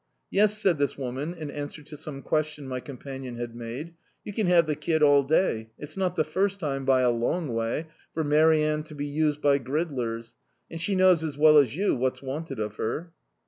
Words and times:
"Yes," 0.31 0.57
said 0.57 0.79
this 0.79 0.97
woman, 0.97 1.35
in 1.35 1.51
answer 1.51 1.83
to 1.83 1.95
sane 1.95 2.23
question 2.23 2.67
my 2.67 2.79
companion 2.79 3.35
had 3.35 3.55
made, 3.55 3.93
"you 4.25 4.33
can 4.33 4.47
have 4.47 4.65
the 4.65 4.75
kid 4.75 5.03
all 5.03 5.21
day; 5.21 5.69
it's 5.77 5.95
not 5.95 6.15
the 6.15 6.23
first 6.23 6.59
time, 6.59 6.85
by 6.85 7.01
a 7.01 7.11
long 7.11 7.53
way, 7.53 7.85
for 8.11 8.23
Mary 8.23 8.63
Ann 8.63 8.81
to 8.85 8.95
be 8.95 9.05
used 9.05 9.43
by 9.43 9.59
gridlers, 9.59 10.33
and 10.71 10.81
she 10.81 10.95
Imows 10.95 11.23
as 11.23 11.37
well 11.37 11.55
as 11.55 11.75
you 11.75 11.93
what's 11.93 12.23
wanted 12.23 12.57
of 12.59 12.77
her." 12.77 13.11